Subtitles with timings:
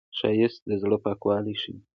[0.17, 1.77] ښایست د زړه پاکوالی ښيي